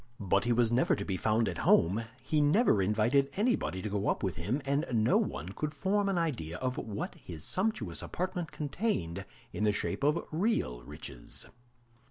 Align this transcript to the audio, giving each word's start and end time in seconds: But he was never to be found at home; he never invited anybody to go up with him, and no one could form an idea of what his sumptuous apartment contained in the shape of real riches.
But 0.19 0.45
he 0.45 0.51
was 0.51 0.71
never 0.71 0.95
to 0.95 1.05
be 1.05 1.15
found 1.15 1.47
at 1.47 1.59
home; 1.59 2.05
he 2.23 2.41
never 2.41 2.81
invited 2.81 3.29
anybody 3.37 3.83
to 3.83 3.89
go 3.89 4.07
up 4.07 4.23
with 4.23 4.35
him, 4.35 4.59
and 4.65 4.83
no 4.91 5.17
one 5.17 5.49
could 5.49 5.75
form 5.75 6.09
an 6.09 6.17
idea 6.17 6.57
of 6.57 6.79
what 6.79 7.13
his 7.13 7.43
sumptuous 7.43 8.01
apartment 8.01 8.51
contained 8.51 9.25
in 9.53 9.63
the 9.63 9.71
shape 9.71 10.03
of 10.03 10.25
real 10.31 10.81
riches. 10.81 11.45